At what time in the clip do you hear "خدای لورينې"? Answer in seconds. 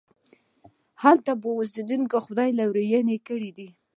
2.25-3.17